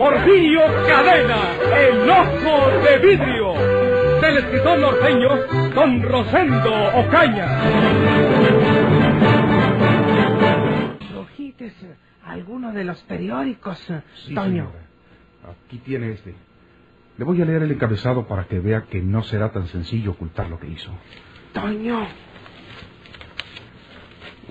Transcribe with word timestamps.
Porfirio 0.00 0.62
Cadena, 0.86 1.58
el 1.76 2.08
ojo 2.08 2.70
de 2.80 2.98
vidrio, 3.06 3.52
del 4.22 4.38
escritor 4.38 4.78
norteño 4.78 5.28
Don 5.74 6.02
Rosendo 6.02 6.72
Ocaña. 7.00 7.60
Rojites, 11.12 11.74
alguno 12.24 12.72
de 12.72 12.84
los 12.84 13.02
periódicos, 13.02 13.78
Toño. 14.34 14.42
señora. 14.42 14.70
Aquí 15.66 15.76
tiene 15.80 16.12
este. 16.12 16.34
Le 17.18 17.24
voy 17.26 17.42
a 17.42 17.44
leer 17.44 17.64
el 17.64 17.72
encabezado 17.72 18.26
para 18.26 18.44
que 18.44 18.58
vea 18.58 18.84
que 18.84 19.02
no 19.02 19.22
será 19.22 19.52
tan 19.52 19.66
sencillo 19.66 20.12
ocultar 20.12 20.48
lo 20.48 20.58
que 20.58 20.68
hizo. 20.68 20.90
Toño, 21.52 22.06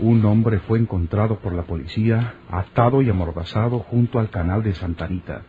Un 0.02 0.24
hombre 0.24 0.60
fue 0.60 0.80
encontrado 0.80 1.40
por 1.40 1.54
la 1.54 1.64
policía 1.64 2.36
atado 2.50 3.02
y 3.02 3.10
amordazado 3.10 3.80
junto 3.80 4.18
al 4.20 4.30
canal 4.30 4.64
de 4.64 4.74
Santa 4.74 5.06
Anita. 5.06 5.42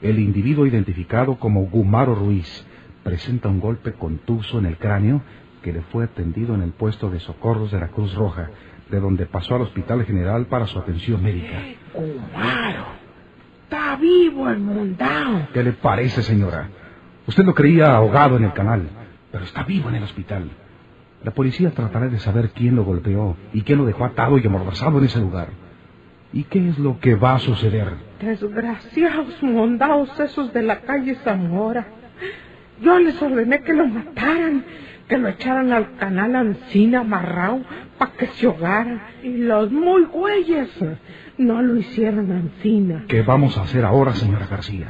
El 0.00 0.18
individuo 0.18 0.64
identificado 0.66 1.36
como 1.36 1.66
Gumaro 1.66 2.14
Ruiz 2.14 2.66
presenta 3.04 3.50
un 3.50 3.60
golpe 3.60 3.92
contuso 3.92 4.58
en 4.58 4.66
el 4.66 4.78
cráneo 4.78 5.20
que 5.62 5.74
le 5.74 5.82
fue 5.82 6.04
atendido 6.04 6.54
en 6.54 6.62
el 6.62 6.72
puesto 6.72 7.10
de 7.10 7.20
socorros 7.20 7.70
de 7.70 7.78
la 7.78 7.88
Cruz 7.88 8.14
Roja, 8.14 8.48
de 8.90 8.98
donde 8.98 9.26
pasó 9.26 9.56
al 9.56 9.62
Hospital 9.62 10.06
General 10.06 10.46
para 10.46 10.66
su 10.66 10.78
atención 10.78 11.22
médica. 11.22 11.60
Gumaro. 11.92 12.86
Está 13.64 13.96
vivo 13.96 14.48
el 14.48 14.58
mundao. 14.58 15.48
¿Qué 15.52 15.62
le 15.62 15.72
parece, 15.72 16.22
señora? 16.22 16.70
Usted 17.26 17.44
lo 17.44 17.54
creía 17.54 17.94
ahogado 17.94 18.38
en 18.38 18.44
el 18.44 18.54
canal, 18.54 18.88
pero 19.30 19.44
está 19.44 19.64
vivo 19.64 19.90
en 19.90 19.96
el 19.96 20.04
hospital. 20.04 20.48
La 21.24 21.32
policía 21.32 21.70
tratará 21.70 22.08
de 22.08 22.18
saber 22.18 22.50
quién 22.50 22.76
lo 22.76 22.84
golpeó 22.84 23.36
y 23.52 23.62
quién 23.62 23.78
lo 23.78 23.84
dejó 23.84 24.04
atado 24.04 24.38
y 24.38 24.46
amordazado 24.46 24.98
en 24.98 25.04
ese 25.04 25.20
lugar. 25.20 25.48
¿Y 26.32 26.44
qué 26.44 26.68
es 26.68 26.78
lo 26.78 27.00
que 27.00 27.14
va 27.14 27.34
a 27.34 27.38
suceder? 27.38 27.88
Desgraciados 28.20 29.42
mondaos 29.42 30.18
esos 30.20 30.52
de 30.52 30.62
la 30.62 30.80
calle 30.80 31.14
Zamora. 31.24 31.86
Yo 32.80 32.98
les 32.98 33.20
ordené 33.20 33.62
que 33.62 33.72
lo 33.72 33.86
mataran, 33.86 34.64
que 35.08 35.18
lo 35.18 35.28
echaran 35.28 35.72
al 35.72 35.96
canal 35.96 36.36
Ancina 36.36 37.00
amarrado 37.00 37.60
para 37.98 38.12
que 38.12 38.26
se 38.26 38.46
ahogara. 38.46 39.10
Y 39.22 39.38
los 39.38 39.70
muy 39.72 40.04
güeyes 40.04 40.68
no 41.38 41.62
lo 41.62 41.76
hicieron 41.76 42.30
Ancina. 42.30 43.04
¿Qué 43.08 43.22
vamos 43.22 43.56
a 43.56 43.62
hacer 43.62 43.84
ahora, 43.84 44.14
señora 44.14 44.46
García? 44.46 44.88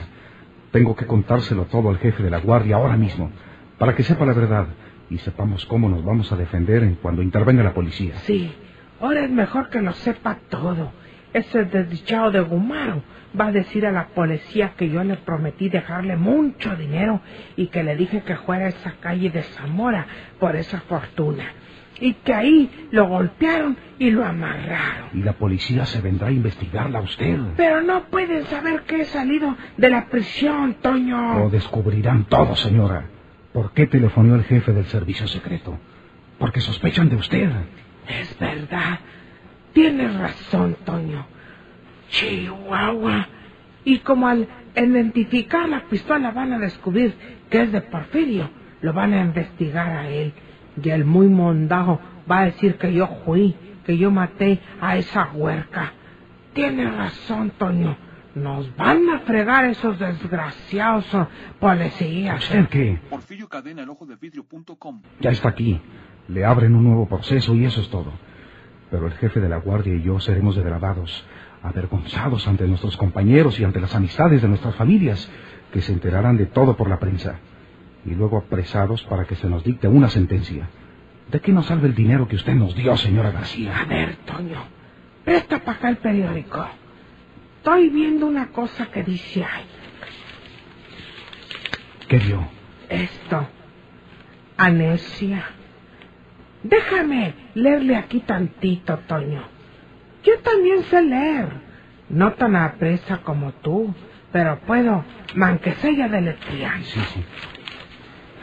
Tengo 0.72 0.96
que 0.96 1.06
contárselo 1.06 1.64
todo 1.66 1.90
al 1.90 1.98
jefe 1.98 2.22
de 2.22 2.30
la 2.30 2.40
guardia 2.40 2.76
ahora 2.76 2.96
mismo, 2.96 3.30
para 3.78 3.94
que 3.94 4.02
sepa 4.02 4.26
la 4.26 4.32
verdad 4.32 4.66
y 5.10 5.18
sepamos 5.18 5.66
cómo 5.66 5.88
nos 5.88 6.04
vamos 6.04 6.32
a 6.32 6.36
defender 6.36 6.82
en 6.82 6.96
cuando 6.96 7.22
intervenga 7.22 7.62
la 7.62 7.74
policía. 7.74 8.16
Sí, 8.24 8.52
ahora 9.00 9.24
es 9.24 9.30
mejor 9.30 9.68
que 9.68 9.80
lo 9.80 9.92
sepa 9.92 10.38
todo. 10.48 10.92
Ese 11.32 11.64
desdichado 11.64 12.30
de 12.30 12.40
Gumaro 12.40 13.02
va 13.38 13.48
a 13.48 13.52
decir 13.52 13.86
a 13.86 13.92
la 13.92 14.08
policía 14.08 14.72
que 14.76 14.88
yo 14.88 15.04
le 15.04 15.16
prometí 15.16 15.68
dejarle 15.68 16.16
mucho 16.16 16.74
dinero 16.76 17.20
y 17.56 17.66
que 17.66 17.82
le 17.82 17.96
dije 17.96 18.22
que 18.22 18.36
fuera 18.36 18.66
a 18.66 18.68
esa 18.68 18.92
calle 19.00 19.30
de 19.30 19.42
Zamora 19.42 20.06
por 20.40 20.56
esa 20.56 20.80
fortuna. 20.80 21.44
Y 21.98 22.12
que 22.12 22.34
ahí 22.34 22.88
lo 22.90 23.08
golpearon 23.08 23.76
y 23.98 24.10
lo 24.10 24.24
amarraron. 24.24 25.08
Y 25.14 25.22
la 25.22 25.32
policía 25.32 25.86
se 25.86 26.00
vendrá 26.02 26.28
a 26.28 26.32
investigarla 26.32 26.98
a 26.98 27.02
usted. 27.02 27.38
Pero 27.56 27.80
no 27.80 28.04
pueden 28.04 28.44
saber 28.46 28.82
que 28.82 29.02
he 29.02 29.04
salido 29.06 29.56
de 29.76 29.88
la 29.88 30.06
prisión, 30.06 30.74
Toño. 30.82 31.38
Lo 31.38 31.50
descubrirán 31.50 32.24
todo, 32.24 32.54
señora. 32.54 33.06
¿Por 33.56 33.72
qué 33.72 33.86
telefonó 33.86 34.34
el 34.34 34.44
jefe 34.44 34.70
del 34.74 34.84
servicio 34.84 35.26
secreto? 35.26 35.78
Porque 36.38 36.60
sospechan 36.60 37.08
de 37.08 37.16
usted. 37.16 37.50
Es 38.06 38.38
verdad. 38.38 39.00
Tienes 39.72 40.14
razón, 40.14 40.76
Toño. 40.84 41.24
Chihuahua. 42.10 43.26
Y 43.82 44.00
como 44.00 44.28
al 44.28 44.46
identificar 44.76 45.70
la 45.70 45.88
pistola 45.88 46.32
van 46.32 46.52
a 46.52 46.58
descubrir 46.58 47.14
que 47.48 47.62
es 47.62 47.72
de 47.72 47.80
Porfirio, 47.80 48.50
lo 48.82 48.92
van 48.92 49.14
a 49.14 49.22
investigar 49.22 49.88
a 49.88 50.06
él. 50.06 50.34
Y 50.82 50.90
el 50.90 51.06
muy 51.06 51.28
mondado 51.28 51.98
va 52.30 52.40
a 52.40 52.44
decir 52.44 52.76
que 52.76 52.92
yo 52.92 53.08
fui, 53.24 53.56
que 53.86 53.96
yo 53.96 54.10
maté 54.10 54.60
a 54.82 54.98
esa 54.98 55.30
huerca. 55.32 55.94
Tienes 56.52 56.94
razón, 56.94 57.52
Toño. 57.56 57.96
Nos 58.36 58.76
van 58.76 59.08
a 59.08 59.20
fregar 59.20 59.64
esos 59.64 59.98
desgraciados 59.98 61.06
policías. 61.58 62.44
¿Usted 62.44 62.68
qué? 62.68 63.00
Porfirio 63.08 63.48
Cadena, 63.48 63.82
el 63.82 63.88
ojo 63.88 64.04
de 64.04 64.16
vidrio.com. 64.16 65.00
Ya 65.20 65.30
está 65.30 65.48
aquí. 65.48 65.80
Le 66.28 66.44
abren 66.44 66.74
un 66.74 66.84
nuevo 66.84 67.08
proceso 67.08 67.54
y 67.54 67.64
eso 67.64 67.80
es 67.80 67.88
todo. 67.88 68.12
Pero 68.90 69.06
el 69.06 69.14
jefe 69.14 69.40
de 69.40 69.48
la 69.48 69.56
guardia 69.56 69.94
y 69.94 70.02
yo 70.02 70.20
seremos 70.20 70.54
degradados, 70.54 71.26
avergonzados 71.62 72.46
ante 72.46 72.68
nuestros 72.68 72.98
compañeros 72.98 73.58
y 73.58 73.64
ante 73.64 73.80
las 73.80 73.94
amistades 73.94 74.42
de 74.42 74.48
nuestras 74.48 74.74
familias, 74.74 75.30
que 75.72 75.80
se 75.80 75.94
enterarán 75.94 76.36
de 76.36 76.44
todo 76.44 76.76
por 76.76 76.90
la 76.90 76.98
prensa. 76.98 77.38
Y 78.04 78.10
luego 78.10 78.36
apresados 78.36 79.02
para 79.04 79.24
que 79.24 79.36
se 79.36 79.48
nos 79.48 79.64
dicte 79.64 79.88
una 79.88 80.10
sentencia. 80.10 80.68
¿De 81.30 81.40
qué 81.40 81.52
nos 81.52 81.64
salve 81.64 81.88
el 81.88 81.94
dinero 81.94 82.28
que 82.28 82.36
usted 82.36 82.54
nos 82.54 82.76
dio, 82.76 82.98
señora 82.98 83.30
García? 83.30 83.78
A 83.78 83.84
ver, 83.86 84.16
Toño, 84.26 84.62
presta 85.24 85.58
para 85.60 85.78
acá 85.78 85.88
el 85.88 85.96
periódico. 85.96 86.68
Estoy 87.66 87.88
viendo 87.88 88.28
una 88.28 88.52
cosa 88.52 88.86
que 88.92 89.02
dice 89.02 89.42
ahí. 89.42 89.66
¿Qué 92.06 92.16
vio? 92.18 92.48
Esto. 92.88 93.48
Anesia. 94.56 95.42
Déjame 96.62 97.34
leerle 97.54 97.96
aquí 97.96 98.20
tantito, 98.20 98.98
Toño. 99.08 99.42
Yo 100.22 100.38
también 100.44 100.84
sé 100.84 101.02
leer. 101.02 101.48
No 102.08 102.34
tan 102.34 102.54
apresa 102.54 103.22
como 103.24 103.50
tú, 103.50 103.92
pero 104.30 104.60
puedo, 104.60 105.04
manque 105.34 105.72
sea 105.72 106.08
deletrear. 106.08 106.80
Sí, 106.84 107.00
sí. 107.00 107.24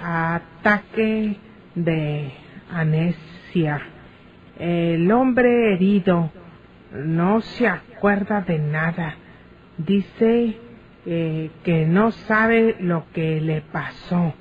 Ataque 0.04 1.38
de 1.76 2.34
anesia. 2.70 3.88
El 4.60 5.10
hombre 5.10 5.76
herido 5.76 6.30
no 6.94 7.42
se 7.42 7.68
acuerda 7.68 8.42
de 8.42 8.60
nada. 8.60 9.16
Dice 9.78 10.58
eh, 11.06 11.52
que 11.64 11.86
no 11.86 12.12
sabe 12.12 12.78
lo 12.80 13.06
que 13.14 13.42
le 13.42 13.62
pasó. 13.62 14.34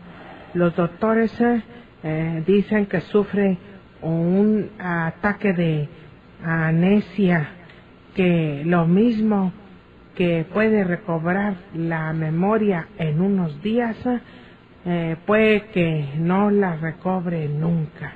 Los 0.54 0.76
doctores 0.76 1.40
eh, 1.40 1.62
eh, 2.02 2.44
dicen 2.46 2.86
que 2.86 3.00
sufre 3.00 3.58
un 4.02 4.70
ataque 4.78 5.52
de 5.54 5.88
anesia, 6.44 7.48
que 8.14 8.62
lo 8.64 8.86
mismo 8.86 9.52
que 10.14 10.44
puede 10.52 10.84
recobrar 10.84 11.54
la 11.74 12.12
memoria 12.12 12.88
en 12.98 13.20
unos 13.20 13.62
días, 13.62 13.96
puede 15.24 15.66
que 15.68 16.08
no 16.18 16.50
la 16.50 16.76
recobre 16.76 17.48
nunca. 17.48 18.12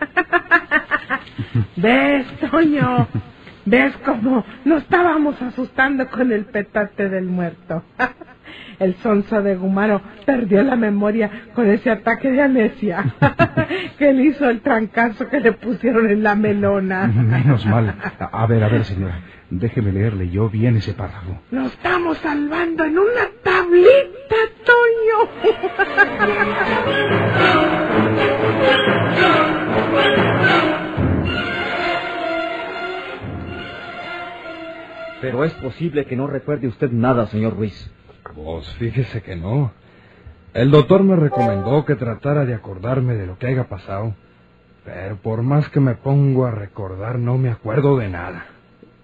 ¿Ves? 1.76 2.26
¿Ves 3.66 3.96
cómo 4.04 4.44
nos 4.64 4.82
estábamos 4.82 5.42
asustando 5.42 6.08
con 6.08 6.30
el 6.30 6.44
petate 6.44 7.08
del 7.08 7.24
muerto? 7.24 7.82
El 8.78 8.94
sonso 8.96 9.42
de 9.42 9.56
Gumaro 9.56 10.00
perdió 10.24 10.62
la 10.62 10.76
memoria 10.76 11.30
con 11.54 11.68
ese 11.68 11.90
ataque 11.90 12.30
de 12.30 12.42
anesia 12.42 13.04
que 13.98 14.12
le 14.12 14.24
hizo 14.24 14.48
el 14.48 14.60
trancazo 14.60 15.28
que 15.28 15.40
le 15.40 15.52
pusieron 15.52 16.08
en 16.10 16.22
la 16.22 16.34
melona. 16.34 17.06
Menos 17.14 17.64
mal. 17.66 17.94
A 18.18 18.46
ver, 18.46 18.62
a 18.62 18.68
ver, 18.68 18.84
señora. 18.84 19.20
Déjeme 19.48 19.92
leerle 19.92 20.28
yo 20.28 20.50
bien 20.50 20.76
ese 20.76 20.92
párrafo. 20.92 21.40
Nos 21.50 21.72
estamos 21.72 22.18
salvando 22.18 22.84
en 22.84 22.98
una 22.98 23.28
tablita, 23.42 24.36
Toño. 24.64 25.26
Pero 35.26 35.42
es 35.42 35.54
posible 35.54 36.04
que 36.04 36.14
no 36.14 36.28
recuerde 36.28 36.68
usted 36.68 36.88
nada, 36.92 37.26
señor 37.26 37.56
Ruiz. 37.56 37.90
Pues 38.32 38.64
fíjese 38.74 39.22
que 39.22 39.34
no. 39.34 39.72
El 40.54 40.70
doctor 40.70 41.02
me 41.02 41.16
recomendó 41.16 41.84
que 41.84 41.96
tratara 41.96 42.44
de 42.44 42.54
acordarme 42.54 43.16
de 43.16 43.26
lo 43.26 43.36
que 43.36 43.48
haya 43.48 43.64
pasado. 43.64 44.14
Pero 44.84 45.16
por 45.16 45.42
más 45.42 45.68
que 45.70 45.80
me 45.80 45.96
pongo 45.96 46.46
a 46.46 46.52
recordar, 46.52 47.18
no 47.18 47.38
me 47.38 47.50
acuerdo 47.50 47.98
de 47.98 48.08
nada. 48.08 48.46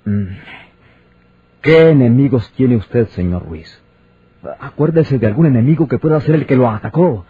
Mm. 0.04 0.26
¿Qué 1.60 1.90
enemigos 1.90 2.52
tiene 2.52 2.76
usted, 2.76 3.08
señor 3.08 3.44
Ruiz? 3.44 3.82
Acuérdese 4.60 5.18
de 5.18 5.26
algún 5.26 5.46
enemigo 5.46 5.88
que 5.88 5.98
pueda 5.98 6.20
ser 6.20 6.36
el 6.36 6.46
que 6.46 6.54
lo 6.54 6.70
atacó. 6.70 7.26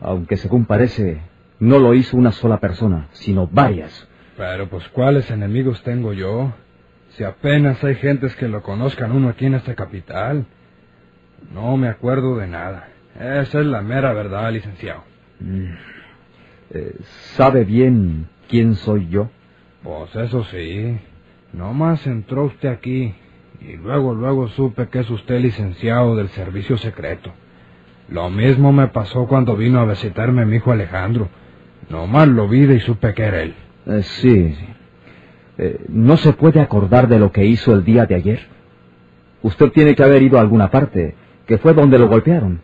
Aunque 0.00 0.36
según 0.36 0.64
parece, 0.64 1.22
no 1.58 1.80
lo 1.80 1.92
hizo 1.94 2.16
una 2.16 2.30
sola 2.30 2.60
persona, 2.60 3.08
sino 3.14 3.48
varias. 3.48 4.08
Pero 4.36 4.68
pues 4.68 4.88
cuáles 4.90 5.28
enemigos 5.32 5.82
tengo 5.82 6.12
yo, 6.12 6.52
si 7.10 7.24
apenas 7.24 7.82
hay 7.82 7.96
gentes 7.96 8.34
que 8.36 8.48
lo 8.48 8.62
conozcan 8.62 9.12
uno 9.12 9.28
aquí 9.28 9.46
en 9.46 9.54
esta 9.54 9.74
capital. 9.74 10.46
No 11.52 11.76
me 11.76 11.88
acuerdo 11.88 12.36
de 12.36 12.46
nada. 12.46 12.88
Esa 13.18 13.60
es 13.60 13.66
la 13.66 13.82
mera 13.82 14.12
verdad, 14.12 14.52
licenciado. 14.52 15.02
Mm. 15.40 15.72
Eh, 16.72 16.96
¿Sabe 17.34 17.64
bien 17.64 18.28
quién 18.48 18.76
soy 18.76 19.08
yo? 19.08 19.30
Pues 19.82 20.14
eso 20.14 20.44
sí. 20.44 20.98
Nomás 21.52 22.06
entró 22.06 22.44
usted 22.44 22.68
aquí 22.68 23.14
y 23.60 23.76
luego, 23.76 24.14
luego 24.14 24.48
supe 24.48 24.88
que 24.88 25.00
es 25.00 25.10
usted 25.10 25.40
licenciado 25.40 26.14
del 26.14 26.28
servicio 26.28 26.76
secreto. 26.76 27.32
Lo 28.08 28.30
mismo 28.30 28.72
me 28.72 28.88
pasó 28.88 29.26
cuando 29.26 29.56
vino 29.56 29.80
a 29.80 29.84
visitarme 29.84 30.46
mi 30.46 30.56
hijo 30.56 30.70
Alejandro. 30.70 31.28
Nomás 31.88 32.28
lo 32.28 32.46
vi 32.46 32.70
y 32.70 32.80
supe 32.80 33.14
que 33.14 33.22
era 33.22 33.42
él. 33.42 33.54
Eh, 33.86 34.02
sí. 34.02 34.54
sí. 34.54 34.66
Eh, 35.58 35.84
¿No 35.88 36.16
se 36.16 36.32
puede 36.32 36.60
acordar 36.60 37.08
de 37.08 37.18
lo 37.18 37.32
que 37.32 37.44
hizo 37.44 37.72
el 37.74 37.84
día 37.84 38.06
de 38.06 38.14
ayer? 38.14 38.40
Usted 39.42 39.70
tiene 39.72 39.94
que 39.94 40.02
haber 40.02 40.22
ido 40.22 40.38
a 40.38 40.42
alguna 40.42 40.70
parte, 40.70 41.14
que 41.46 41.58
fue 41.58 41.74
donde 41.74 41.98
lo 41.98 42.08
golpearon. 42.08 42.60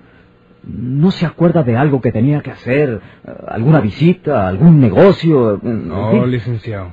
¿No 0.62 1.10
se 1.10 1.26
acuerda 1.26 1.62
de 1.62 1.76
algo 1.76 2.00
que 2.00 2.12
tenía 2.12 2.40
que 2.40 2.50
hacer? 2.50 3.00
¿Alguna 3.46 3.80
visita? 3.80 4.48
¿Algún 4.48 4.80
negocio? 4.80 5.60
No, 5.62 6.26
licenciado. 6.26 6.90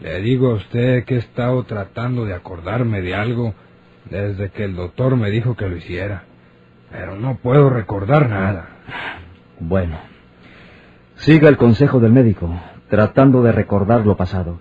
Le 0.00 0.20
digo 0.22 0.52
a 0.52 0.54
usted 0.54 1.04
que 1.04 1.16
he 1.16 1.18
estado 1.18 1.64
tratando 1.64 2.24
de 2.24 2.32
acordarme 2.32 3.02
de 3.02 3.14
algo 3.14 3.54
desde 4.08 4.50
que 4.50 4.64
el 4.64 4.76
doctor 4.76 5.16
me 5.16 5.30
dijo 5.30 5.56
que 5.56 5.68
lo 5.68 5.76
hiciera. 5.76 6.22
Pero 6.90 7.16
no 7.16 7.36
puedo 7.36 7.70
recordar 7.70 8.28
nada. 8.28 8.68
Bueno, 9.58 9.98
siga 11.16 11.48
el 11.48 11.56
consejo 11.56 12.00
del 12.00 12.12
médico, 12.12 12.50
tratando 12.88 13.42
de 13.42 13.52
recordar 13.52 14.06
lo 14.06 14.16
pasado. 14.16 14.58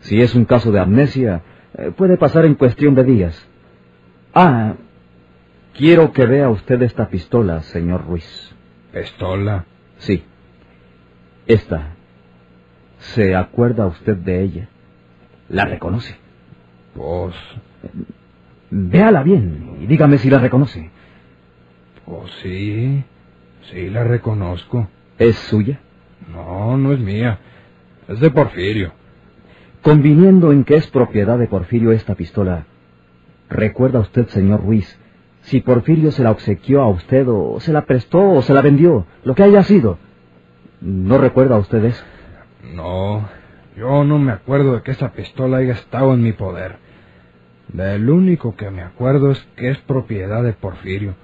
Si 0.00 0.20
es 0.20 0.34
un 0.34 0.44
caso 0.44 0.72
de 0.72 0.80
amnesia, 0.80 1.42
eh, 1.76 1.92
puede 1.96 2.16
pasar 2.16 2.44
en 2.44 2.54
cuestión 2.54 2.94
de 2.94 3.04
días. 3.04 3.46
Ah, 4.34 4.74
Quiero 5.74 6.12
que 6.12 6.26
vea 6.26 6.50
usted 6.50 6.82
esta 6.82 7.08
pistola, 7.08 7.62
señor 7.62 8.06
Ruiz. 8.06 8.54
¿Pistola? 8.92 9.64
Sí. 9.98 10.24
Esta. 11.46 11.94
¿Se 12.98 13.34
acuerda 13.34 13.86
usted 13.86 14.16
de 14.16 14.42
ella? 14.42 14.68
¿La 15.48 15.64
reconoce? 15.64 16.16
Pues... 16.94 17.34
Véala 18.72 19.22
bien 19.22 19.78
y 19.80 19.86
dígame 19.86 20.18
si 20.18 20.30
la 20.30 20.38
reconoce. 20.38 20.90
Pues 22.04 22.30
sí, 22.42 23.02
sí 23.70 23.90
la 23.90 24.04
reconozco. 24.04 24.88
¿Es 25.18 25.36
suya? 25.36 25.80
No, 26.30 26.76
no 26.76 26.92
es 26.92 27.00
mía. 27.00 27.38
Es 28.06 28.20
de 28.20 28.30
Porfirio. 28.30 28.92
Conviniendo 29.82 30.52
en 30.52 30.64
que 30.64 30.76
es 30.76 30.86
propiedad 30.88 31.38
de 31.38 31.46
Porfirio 31.46 31.92
esta 31.92 32.14
pistola, 32.14 32.66
¿recuerda 33.48 34.00
usted, 34.00 34.28
señor 34.28 34.62
Ruiz, 34.62 34.98
si 35.42 35.60
Porfirio 35.60 36.12
se 36.12 36.22
la 36.22 36.30
obsequió 36.30 36.82
a 36.82 36.88
usted 36.88 37.26
o 37.28 37.58
se 37.60 37.72
la 37.72 37.86
prestó 37.86 38.30
o 38.30 38.42
se 38.42 38.52
la 38.52 38.60
vendió, 38.60 39.06
lo 39.24 39.34
que 39.34 39.42
haya 39.42 39.62
sido. 39.62 39.98
¿No 40.80 41.18
recuerda 41.18 41.58
usted? 41.58 41.94
No, 42.74 43.28
yo 43.76 44.04
no 44.04 44.18
me 44.18 44.32
acuerdo 44.32 44.74
de 44.74 44.82
que 44.82 44.90
esa 44.90 45.12
pistola 45.12 45.58
haya 45.58 45.72
estado 45.72 46.12
en 46.14 46.22
mi 46.22 46.32
poder. 46.32 46.76
Del 47.68 48.10
único 48.10 48.56
que 48.56 48.70
me 48.70 48.82
acuerdo 48.82 49.30
es 49.30 49.38
que 49.56 49.70
es 49.70 49.78
propiedad 49.78 50.42
de 50.42 50.52
Porfirio, 50.52 51.14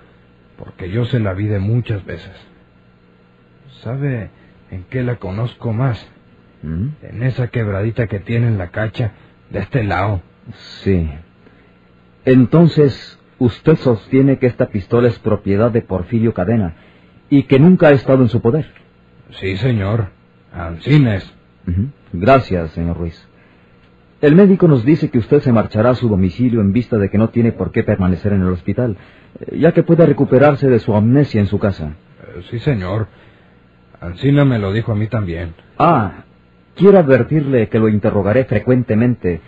porque 0.56 0.90
yo 0.90 1.04
se 1.04 1.20
la 1.20 1.34
vi 1.34 1.46
de 1.46 1.58
muchas 1.58 2.04
veces. 2.04 2.34
¿Sabe 3.82 4.30
en 4.70 4.84
qué 4.84 5.02
la 5.02 5.16
conozco 5.16 5.72
más? 5.72 6.10
¿Mm? 6.62 6.88
En 7.02 7.22
esa 7.22 7.48
quebradita 7.48 8.06
que 8.06 8.20
tiene 8.20 8.48
en 8.48 8.58
la 8.58 8.70
cacha, 8.70 9.12
de 9.50 9.60
este 9.60 9.84
lado. 9.84 10.22
Sí. 10.82 11.08
Entonces, 12.24 13.16
Usted 13.38 13.76
sostiene 13.76 14.38
que 14.38 14.46
esta 14.46 14.68
pistola 14.68 15.08
es 15.08 15.18
propiedad 15.18 15.70
de 15.70 15.82
Porfirio 15.82 16.32
Cadena 16.32 16.74
y 17.28 17.42
que 17.42 17.58
nunca 17.58 17.88
ha 17.88 17.92
estado 17.92 18.22
en 18.22 18.28
su 18.28 18.40
poder. 18.40 18.66
Sí, 19.30 19.56
señor. 19.58 20.08
Ancines. 20.52 21.34
Gracias, 22.12 22.70
señor 22.70 22.96
Ruiz. 22.96 23.28
El 24.22 24.34
médico 24.34 24.66
nos 24.68 24.84
dice 24.84 25.10
que 25.10 25.18
usted 25.18 25.40
se 25.40 25.52
marchará 25.52 25.90
a 25.90 25.94
su 25.94 26.08
domicilio 26.08 26.62
en 26.62 26.72
vista 26.72 26.96
de 26.96 27.10
que 27.10 27.18
no 27.18 27.28
tiene 27.28 27.52
por 27.52 27.72
qué 27.72 27.82
permanecer 27.82 28.32
en 28.32 28.40
el 28.40 28.48
hospital, 28.48 28.96
eh, 29.40 29.58
ya 29.58 29.72
que 29.72 29.82
puede 29.82 30.06
recuperarse 30.06 30.68
de 30.68 30.78
su 30.78 30.94
amnesia 30.94 31.40
en 31.40 31.46
su 31.48 31.58
casa. 31.58 31.96
Eh, 32.22 32.42
sí, 32.50 32.58
señor. 32.60 33.08
Ancina 34.00 34.46
me 34.46 34.58
lo 34.58 34.72
dijo 34.72 34.92
a 34.92 34.94
mí 34.94 35.08
también. 35.08 35.54
Ah, 35.78 36.24
quiero 36.76 36.99
advertirle 36.99 37.69
que 37.69 37.78
lo 37.78 37.88
interrogaré 37.88 38.44
frecuentemente 38.44 39.40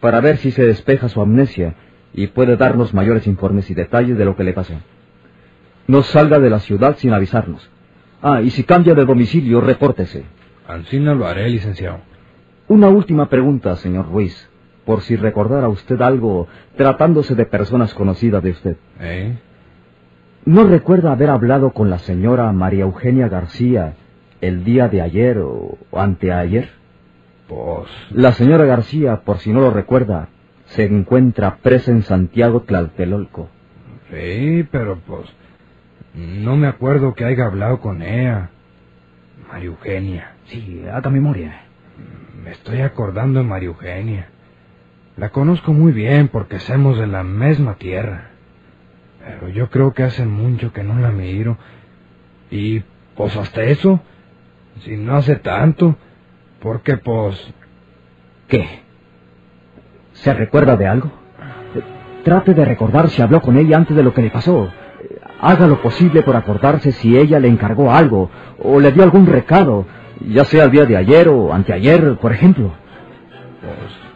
para 0.00 0.20
ver 0.20 0.38
si 0.38 0.50
se 0.52 0.64
despeja 0.64 1.08
su 1.08 1.20
amnesia 1.20 1.74
y 2.14 2.28
puede 2.28 2.56
darnos 2.56 2.94
mayores 2.94 3.26
informes 3.26 3.70
y 3.70 3.74
detalles 3.74 4.16
de 4.16 4.24
lo 4.24 4.36
que 4.36 4.44
le 4.44 4.54
pasó. 4.54 4.74
No 5.86 6.02
salga 6.02 6.38
de 6.38 6.50
la 6.50 6.60
ciudad 6.60 6.96
sin 6.96 7.12
avisarnos. 7.12 7.68
Ah, 8.22 8.40
y 8.40 8.50
si 8.50 8.64
cambia 8.64 8.94
de 8.94 9.04
domicilio, 9.04 9.60
repórtese. 9.60 10.24
Así 10.66 10.98
no 10.98 11.14
lo 11.14 11.26
haré, 11.26 11.48
licenciado. 11.48 11.98
Una 12.68 12.88
última 12.88 13.28
pregunta, 13.28 13.76
señor 13.76 14.08
Ruiz, 14.08 14.48
por 14.84 15.02
si 15.02 15.16
recordara 15.16 15.68
usted 15.68 16.00
algo 16.00 16.48
tratándose 16.76 17.34
de 17.34 17.46
personas 17.46 17.94
conocidas 17.94 18.42
de 18.42 18.50
usted. 18.50 18.76
¿Eh? 19.00 19.36
¿No 20.44 20.64
recuerda 20.64 21.12
haber 21.12 21.30
hablado 21.30 21.72
con 21.72 21.90
la 21.90 21.98
señora 21.98 22.50
María 22.52 22.84
Eugenia 22.84 23.28
García 23.28 23.94
el 24.40 24.64
día 24.64 24.88
de 24.88 25.02
ayer 25.02 25.38
o 25.38 25.78
anteayer? 25.92 26.68
Pues... 27.48 27.88
La 28.10 28.32
señora 28.32 28.64
García, 28.64 29.22
por 29.24 29.38
si 29.38 29.52
no 29.52 29.60
lo 29.60 29.70
recuerda, 29.70 30.28
se 30.66 30.84
encuentra 30.84 31.58
presa 31.58 31.90
en 31.90 32.02
Santiago 32.02 32.62
Tlaltelolco. 32.62 33.48
Sí, 34.10 34.66
pero 34.70 34.98
pues 35.06 35.28
no 36.14 36.56
me 36.56 36.66
acuerdo 36.66 37.14
que 37.14 37.24
haya 37.24 37.46
hablado 37.46 37.80
con 37.80 38.02
ella. 38.02 38.50
María 39.48 39.66
Eugenia. 39.66 40.32
Sí, 40.46 40.82
haga 40.92 41.10
memoria. 41.10 41.62
Me 42.42 42.52
estoy 42.52 42.80
acordando 42.80 43.40
de 43.40 43.46
María 43.46 43.68
Eugenia. 43.68 44.28
La 45.16 45.30
conozco 45.30 45.72
muy 45.72 45.92
bien 45.92 46.28
porque 46.28 46.58
somos 46.58 46.98
de 46.98 47.06
la 47.06 47.22
misma 47.22 47.74
tierra. 47.74 48.30
Pero 49.24 49.48
yo 49.48 49.70
creo 49.70 49.92
que 49.92 50.04
hace 50.04 50.24
mucho 50.24 50.72
que 50.72 50.82
no 50.82 50.98
la 50.98 51.10
miro. 51.10 51.58
Y 52.50 52.82
pues 53.16 53.36
hasta 53.36 53.62
eso, 53.62 54.00
si 54.80 54.96
no 54.96 55.16
hace 55.16 55.36
tanto, 55.36 55.96
porque 56.60 56.96
pues... 56.96 57.52
¿Qué? 58.48 58.80
¿Se 60.12 60.32
recuerda 60.32 60.76
de 60.76 60.86
algo? 60.86 61.10
Trate 62.24 62.54
de 62.54 62.64
recordar 62.64 63.08
si 63.08 63.22
habló 63.22 63.40
con 63.40 63.56
ella 63.56 63.76
antes 63.76 63.96
de 63.96 64.02
lo 64.02 64.12
que 64.12 64.22
le 64.22 64.30
pasó. 64.30 64.70
Haga 65.40 65.66
lo 65.66 65.82
posible 65.82 66.22
por 66.22 66.36
acordarse 66.36 66.92
si 66.92 67.16
ella 67.16 67.38
le 67.38 67.48
encargó 67.48 67.92
algo 67.92 68.30
o 68.58 68.80
le 68.80 68.92
dio 68.92 69.02
algún 69.02 69.26
recado, 69.26 69.86
ya 70.26 70.44
sea 70.44 70.64
el 70.64 70.70
día 70.70 70.86
de 70.86 70.96
ayer 70.96 71.28
o 71.28 71.52
anteayer, 71.52 72.16
por 72.16 72.32
ejemplo. 72.32 72.72
Pues 73.60 74.06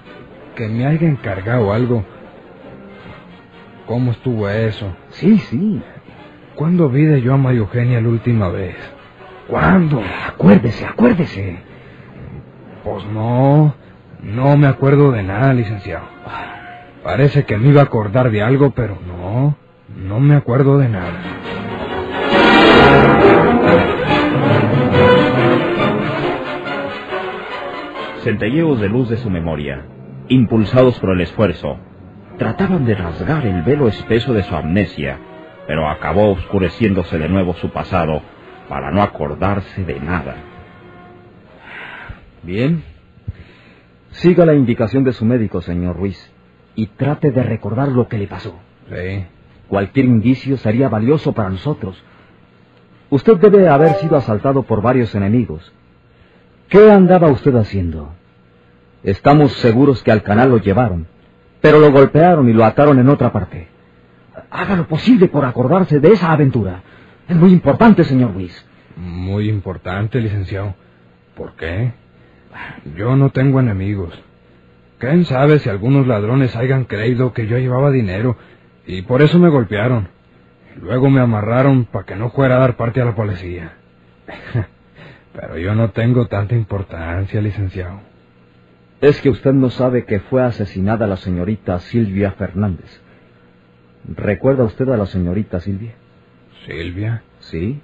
que 0.57 0.69
me 0.69 0.87
haya 0.87 1.09
encargado 1.09 1.73
algo. 1.73 2.05
¿Cómo 3.87 4.13
estuvo 4.13 4.49
eso? 4.49 4.95
Sí, 5.11 5.39
sí. 5.39 5.83
¿Cuándo 6.55 6.89
vi 6.89 7.05
de 7.05 7.23
yo 7.23 7.35
a 7.35 7.37
María 7.37 7.61
Eugenia 7.61 8.01
la 8.01 8.09
última 8.09 8.49
vez? 8.49 8.77
¿Cuándo? 9.51 10.01
Acuérdese, 10.29 10.87
acuérdese. 10.87 11.59
Pues 12.85 13.05
no. 13.07 13.75
No 14.23 14.57
me 14.57 14.69
acuerdo 14.69 15.11
de 15.11 15.25
nada, 15.25 15.53
licenciado. 15.53 16.05
Parece 17.03 17.45
que 17.45 17.57
me 17.57 17.71
iba 17.71 17.81
a 17.81 17.85
acordar 17.85 18.31
de 18.31 18.43
algo, 18.43 18.71
pero 18.71 18.97
no, 19.05 19.57
no 19.97 20.21
me 20.21 20.37
acuerdo 20.37 20.79
de 20.79 20.89
nada. 20.89 21.21
Centelleos 28.21 28.81
de 28.81 28.89
luz 28.89 29.09
de 29.09 29.17
su 29.17 29.31
memoria, 29.31 29.87
impulsados 30.29 31.01
por 31.01 31.11
el 31.11 31.23
esfuerzo, 31.23 31.79
trataban 32.39 32.85
de 32.85 32.95
rasgar 32.95 33.47
el 33.47 33.63
velo 33.63 33.89
espeso 33.89 34.33
de 34.33 34.43
su 34.43 34.55
amnesia, 34.55 35.19
pero 35.67 35.89
acabó 35.89 36.31
oscureciéndose 36.33 37.19
de 37.19 37.29
nuevo 37.29 37.55
su 37.55 37.71
pasado 37.71 38.23
para 38.71 38.91
no 38.91 39.03
acordarse 39.03 39.85
de 39.85 40.01
nada. 40.01 40.37
Bien, 42.43 42.83
Siga 44.13 44.45
la 44.45 44.55
indicación 44.55 45.05
de 45.05 45.13
su 45.13 45.25
médico, 45.25 45.63
señor 45.63 45.97
Ruiz, 45.97 46.31
y 46.75 46.87
trate 46.87 47.31
de 47.31 47.43
recordar 47.43 47.89
lo 47.89 48.09
que 48.09 48.19
le 48.19 48.27
pasó. 48.27 48.55
Sí. 48.89 49.27
Cualquier 49.69 50.07
indicio 50.07 50.57
sería 50.57 50.89
valioso 50.89 51.33
para 51.33 51.49
nosotros. 51.49 52.03
Usted 53.09 53.37
debe 53.39 53.69
haber 53.69 53.95
sido 53.95 54.17
asaltado 54.17 54.65
por 54.65 54.83
varios 54.83 55.15
enemigos. 55.15 55.73
¿Qué 56.69 56.91
andaba 56.91 57.29
usted 57.29 57.55
haciendo? 57.55 58.13
Estamos 59.03 59.53
seguros 59.55 60.03
que 60.03 60.13
al 60.13 60.23
canal 60.23 60.51
lo 60.51 60.59
llevaron, 60.59 61.07
pero 61.61 61.79
lo 61.79 61.91
golpearon 61.93 62.49
y 62.49 62.53
lo 62.53 62.65
ataron 62.65 62.99
en 62.99 63.09
otra 63.09 63.33
parte. 63.33 63.69
Haga 64.51 64.77
lo 64.77 64.87
posible 64.87 65.29
por 65.29 65.45
acordarse 65.45 66.01
de 66.01 66.13
esa 66.13 66.33
aventura. 66.33 66.83
Es 67.31 67.37
muy 67.37 67.53
importante, 67.53 68.03
señor 68.03 68.33
Luis. 68.33 68.67
Muy 68.97 69.49
importante, 69.49 70.21
licenciado. 70.21 70.75
¿Por 71.37 71.55
qué? 71.55 71.93
Yo 72.97 73.15
no 73.15 73.31
tengo 73.31 73.61
enemigos. 73.61 74.21
¿Quién 74.99 75.25
sabe 75.25 75.61
si 75.61 75.69
algunos 75.69 76.09
ladrones 76.09 76.57
hayan 76.57 76.87
creído 76.87 77.33
que 77.33 77.47
yo 77.47 77.57
llevaba 77.59 77.93
dinero 77.93 78.37
y 78.85 79.03
por 79.03 79.23
eso 79.23 79.39
me 79.39 79.49
golpearon? 79.49 80.09
Luego 80.83 81.09
me 81.09 81.21
amarraron 81.21 81.85
para 81.85 82.05
que 82.05 82.17
no 82.17 82.31
fuera 82.31 82.57
a 82.57 82.59
dar 82.59 82.77
parte 82.77 83.01
a 83.01 83.05
la 83.05 83.15
policía. 83.15 83.75
Pero 85.33 85.57
yo 85.57 85.77
no 85.77 85.91
tengo 85.91 86.27
tanta 86.27 86.57
importancia, 86.57 87.41
licenciado. 87.41 88.01
Es 89.01 89.21
que 89.21 89.31
usted 89.31 89.53
no 89.53 89.71
sabe 89.71 90.05
que 90.05 90.19
fue 90.19 90.43
asesinada 90.43 91.07
la 91.07 91.17
señorita 91.17 91.79
Silvia 91.79 92.33
Fernández. 92.33 93.01
¿Recuerda 94.17 94.65
usted 94.65 94.89
a 94.89 94.97
la 94.97 95.07
señorita 95.07 95.61
Silvia? 95.61 95.95
¿Silvia? 96.67 97.23
Sí. 97.41 97.81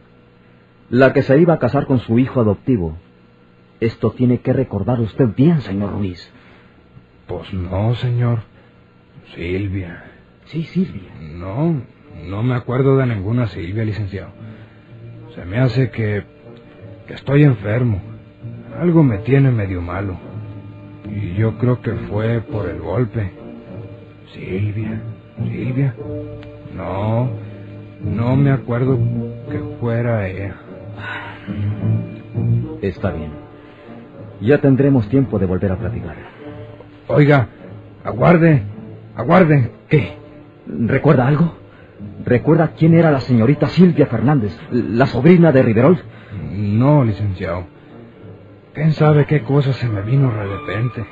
La 0.90 1.12
que 1.12 1.22
se 1.22 1.38
iba 1.38 1.54
a 1.54 1.58
casar 1.58 1.86
con 1.86 1.98
su 2.00 2.18
hijo 2.18 2.40
adoptivo. 2.40 2.96
Esto 3.80 4.12
tiene 4.12 4.40
que 4.40 4.52
recordar 4.52 5.00
usted 5.00 5.28
bien, 5.36 5.60
señor 5.60 5.92
Ruiz. 5.92 6.30
Pues 7.26 7.52
no, 7.52 7.94
señor. 7.96 8.40
Silvia. 9.34 10.04
Sí, 10.46 10.62
Silvia. 10.64 11.10
No, 11.20 11.82
no 12.24 12.42
me 12.42 12.54
acuerdo 12.54 12.96
de 12.96 13.06
ninguna 13.06 13.48
Silvia, 13.48 13.84
licenciado. 13.84 14.30
Se 15.34 15.44
me 15.44 15.58
hace 15.58 15.90
que... 15.90 16.24
que 17.06 17.14
estoy 17.14 17.42
enfermo. 17.42 18.00
Algo 18.80 19.02
me 19.02 19.18
tiene 19.18 19.50
medio 19.50 19.82
malo. 19.82 20.16
Y 21.10 21.34
yo 21.34 21.58
creo 21.58 21.80
que 21.80 21.92
fue 21.92 22.40
por 22.40 22.68
el 22.68 22.80
golpe. 22.80 23.32
Silvia. 24.32 25.02
Silvia. 25.38 25.94
No, 26.76 27.30
no 28.00 28.36
me 28.36 28.50
acuerdo 28.50 28.98
que 29.50 29.58
fuera 29.80 30.26
ella. 30.28 30.56
Está 32.82 33.10
bien. 33.10 33.32
Ya 34.40 34.58
tendremos 34.58 35.08
tiempo 35.08 35.38
de 35.38 35.46
volver 35.46 35.72
a 35.72 35.76
platicar. 35.76 36.16
Oiga, 37.08 37.48
aguarde, 38.04 38.62
aguarde. 39.14 39.70
¿Qué? 39.88 40.16
¿Recuerda 40.66 41.26
algo? 41.26 41.54
¿Recuerda 42.24 42.72
quién 42.76 42.94
era 42.94 43.10
la 43.10 43.20
señorita 43.20 43.68
Silvia 43.68 44.06
Fernández, 44.06 44.58
la 44.70 45.06
sobrina 45.06 45.52
de 45.52 45.62
Riverol? 45.62 45.98
No, 46.50 47.04
licenciado. 47.04 47.64
¿Quién 48.74 48.92
sabe 48.92 49.24
qué 49.26 49.42
cosa 49.42 49.72
se 49.72 49.88
me 49.88 50.02
vino 50.02 50.30
de 50.30 50.44
repente? 50.44 51.06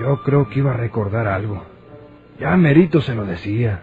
Yo 0.00 0.22
creo 0.22 0.48
que 0.48 0.60
iba 0.60 0.72
a 0.72 0.76
recordar 0.76 1.26
algo. 1.26 1.62
Ya 2.40 2.56
merito 2.56 3.00
se 3.00 3.14
lo 3.14 3.24
decía. 3.24 3.82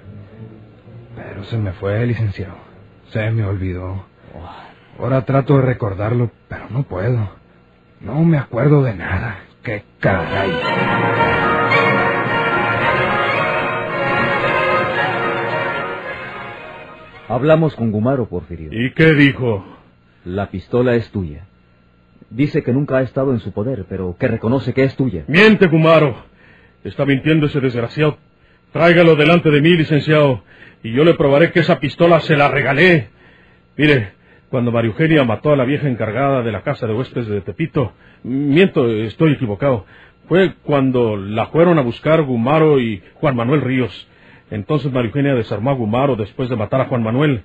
Se 1.43 1.57
me 1.57 1.73
fue, 1.73 2.05
licenciado. 2.05 2.55
Se 3.09 3.31
me 3.31 3.45
olvidó. 3.45 4.05
Ahora 4.99 5.25
trato 5.25 5.57
de 5.57 5.63
recordarlo, 5.63 6.31
pero 6.47 6.67
no 6.69 6.83
puedo. 6.83 7.29
No 7.99 8.23
me 8.23 8.37
acuerdo 8.37 8.83
de 8.83 8.95
nada. 8.95 9.39
¡Qué 9.63 9.83
caray! 9.99 10.51
Hablamos 17.27 17.75
con 17.75 17.91
Gumaro, 17.91 18.27
Porfirio. 18.27 18.69
¿Y 18.71 18.93
qué 18.93 19.13
dijo? 19.13 19.63
La 20.25 20.49
pistola 20.49 20.95
es 20.95 21.09
tuya. 21.11 21.45
Dice 22.29 22.61
que 22.63 22.73
nunca 22.73 22.97
ha 22.97 23.01
estado 23.01 23.31
en 23.31 23.39
su 23.39 23.51
poder, 23.51 23.85
pero 23.87 24.15
que 24.17 24.27
reconoce 24.27 24.73
que 24.73 24.83
es 24.83 24.95
tuya. 24.95 25.23
Miente, 25.27 25.67
Gumaro. 25.67 26.15
Está 26.83 27.05
mintiendo 27.05 27.45
ese 27.45 27.59
desgraciado. 27.59 28.17
Tráigalo 28.71 29.17
delante 29.17 29.51
de 29.51 29.61
mí, 29.61 29.75
licenciado, 29.75 30.43
y 30.81 30.93
yo 30.93 31.03
le 31.03 31.15
probaré 31.15 31.51
que 31.51 31.59
esa 31.59 31.79
pistola 31.79 32.21
se 32.21 32.37
la 32.37 32.47
regalé. 32.47 33.09
Mire, 33.75 34.13
cuando 34.49 34.71
María 34.71 34.91
Eugenia 34.91 35.25
mató 35.25 35.51
a 35.51 35.57
la 35.57 35.65
vieja 35.65 35.89
encargada 35.89 36.41
de 36.41 36.53
la 36.53 36.61
casa 36.61 36.87
de 36.87 36.93
huéspedes 36.93 37.27
de 37.27 37.41
Tepito, 37.41 37.91
miento, 38.23 38.89
estoy 38.89 39.33
equivocado. 39.33 39.85
Fue 40.29 40.53
cuando 40.63 41.17
la 41.17 41.47
fueron 41.47 41.79
a 41.79 41.81
buscar 41.81 42.23
Gumaro 42.23 42.79
y 42.79 43.03
Juan 43.15 43.35
Manuel 43.35 43.59
Ríos. 43.59 44.07
Entonces 44.49 44.89
María 44.89 45.09
Eugenia 45.09 45.35
desarmó 45.35 45.71
a 45.71 45.75
Gumaro 45.75 46.15
después 46.15 46.49
de 46.49 46.55
matar 46.55 46.79
a 46.79 46.85
Juan 46.85 47.03
Manuel. 47.03 47.41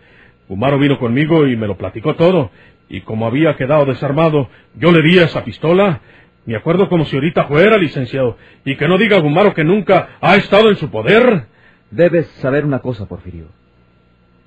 Gumaro 0.49 0.79
vino 0.79 0.97
conmigo 1.01 1.49
y 1.49 1.57
me 1.57 1.67
lo 1.67 1.77
platicó 1.77 2.15
todo. 2.15 2.53
Y 2.89 3.01
como 3.01 3.27
había 3.27 3.57
quedado 3.57 3.85
desarmado, 3.85 4.49
yo 4.77 4.93
le 4.93 5.03
di 5.03 5.19
esa 5.19 5.43
pistola. 5.43 6.03
Me 6.47 6.57
acuerdo 6.57 6.89
como 6.89 7.05
si 7.05 7.17
ahorita 7.17 7.45
fuera, 7.45 7.77
licenciado. 7.77 8.39
Y 8.65 8.77
que 8.77 8.87
no 8.87 8.97
diga 8.99 9.19
Gumaro 9.19 9.53
que 9.53 9.65
nunca 9.65 10.11
ha 10.21 10.37
estado 10.37 10.71
en 10.71 10.77
su 10.77 10.91
poder. 10.91 11.47
Debes 11.91 12.29
saber 12.41 12.65
una 12.65 12.79
cosa, 12.79 13.07
Porfirio. 13.07 13.47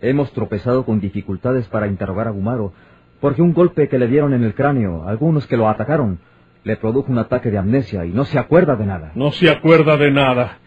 Hemos 0.02 0.32
tropezado 0.32 0.86
con 0.86 1.02
dificultades 1.02 1.68
para 1.68 1.88
interrogar 1.88 2.28
a 2.28 2.32
Gumaro, 2.32 2.74
porque 3.20 3.42
un 3.42 3.54
golpe 3.54 3.90
que 3.90 4.00
le 4.00 4.08
dieron 4.08 4.34
en 4.34 4.46
el 4.46 4.54
cráneo, 4.54 5.08
algunos 5.08 5.46
que 5.46 5.58
lo 5.58 5.68
atacaron, 5.68 6.20
le 6.64 6.78
produjo 6.78 7.12
un 7.12 7.18
ataque 7.18 7.52
de 7.52 7.58
amnesia 7.58 8.06
y 8.06 8.12
no 8.12 8.24
se 8.24 8.40
acuerda 8.40 8.78
de 8.78 8.86
nada. 8.86 9.12
No 9.16 9.32
se 9.32 9.50
acuerda 9.50 9.98
de 9.98 10.12
nada. 10.12 10.60